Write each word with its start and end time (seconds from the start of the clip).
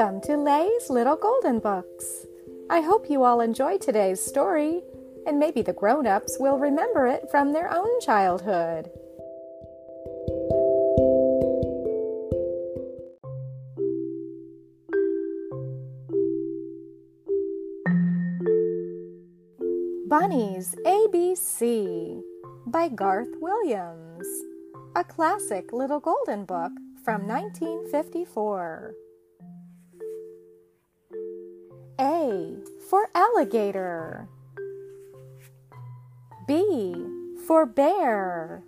Welcome 0.00 0.22
to 0.22 0.36
Lay's 0.38 0.88
Little 0.88 1.16
Golden 1.16 1.58
Books. 1.58 2.24
I 2.70 2.80
hope 2.80 3.10
you 3.10 3.22
all 3.22 3.42
enjoy 3.42 3.76
today's 3.76 4.18
story, 4.18 4.80
and 5.26 5.38
maybe 5.38 5.60
the 5.60 5.74
grown 5.74 6.06
ups 6.06 6.38
will 6.40 6.56
remember 6.56 7.06
it 7.06 7.30
from 7.30 7.52
their 7.52 7.70
own 7.70 8.00
childhood. 8.00 8.88
Bunny's 20.08 20.74
ABC 20.86 22.22
by 22.68 22.88
Garth 22.88 23.34
Williams, 23.42 24.26
a 24.96 25.04
classic 25.04 25.74
little 25.74 26.00
golden 26.00 26.46
book 26.46 26.72
from 27.04 27.26
1954. 27.28 28.94
A 32.30 32.54
for 32.88 33.08
alligator. 33.12 34.28
B 36.46 36.94
for 37.44 37.66
bear. 37.66 38.62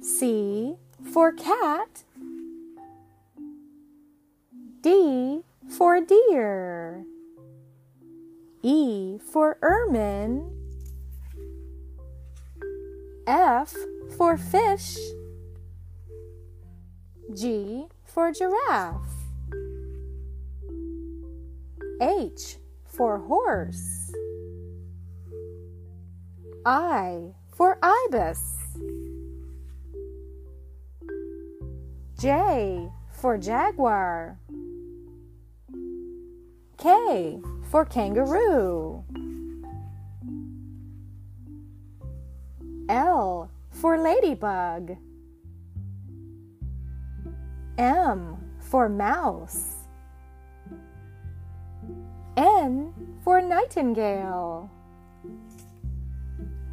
C 0.00 0.76
for 1.12 1.32
cat. 1.32 2.04
D 4.80 5.42
for 5.68 6.00
deer. 6.00 7.04
E 8.62 9.18
for 9.18 9.58
ermine. 9.60 10.50
F 13.26 13.74
for 14.16 14.38
fish. 14.38 14.96
G 17.34 17.88
for 18.04 18.32
giraffe. 18.32 19.13
H 22.04 22.58
for 22.84 23.18
horse. 23.18 24.12
I 26.66 27.32
for 27.56 27.78
ibis. 27.82 28.58
J 32.18 32.90
for 33.10 33.38
jaguar. 33.38 34.38
K 36.76 37.40
for 37.70 37.86
kangaroo. 37.86 39.02
L 42.90 43.50
for 43.70 43.96
ladybug. 43.96 44.98
M 47.78 48.36
for 48.60 48.90
mouse. 48.90 49.83
N 52.64 52.94
for 53.22 53.42
nightingale. 53.42 54.70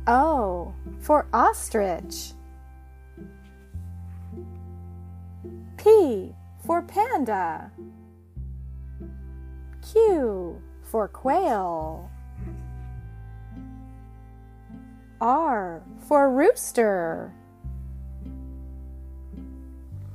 O 0.08 0.74
for 1.02 1.28
ostrich. 1.34 2.32
P 5.76 6.34
for 6.66 6.82
panda. 6.82 7.72
Q 9.92 10.62
for 10.82 11.10
quail. 11.10 12.10
R 15.20 15.84
for 16.08 16.32
rooster. 16.32 17.34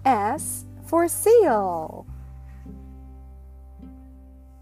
S 0.06 0.64
for 0.86 1.06
seal. 1.06 2.06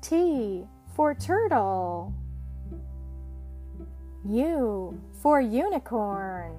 T 0.00 0.66
for 0.94 1.12
turtle. 1.12 2.14
U 4.24 5.00
for 5.20 5.40
unicorn. 5.40 6.52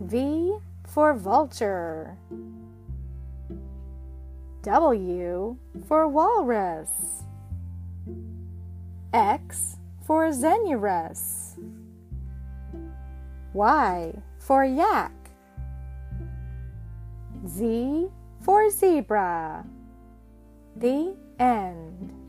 V 0.00 0.56
for 0.86 1.14
vulture. 1.14 2.16
W 4.62 5.56
for 5.86 6.08
walrus. 6.08 7.24
X 9.12 9.76
for 10.06 10.30
xenurus. 10.30 11.58
Y 13.52 14.12
for 14.38 14.64
yak. 14.64 15.12
Z 17.46 18.08
for 18.40 18.70
zebra. 18.70 19.64
The 20.76 21.14
end. 21.38 22.23